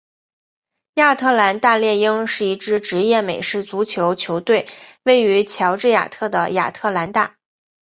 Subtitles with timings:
[0.95, 4.67] 亚特兰大猎鹰是一支职业美式足球球队
[5.03, 7.35] 位于乔治亚州的亚特兰大。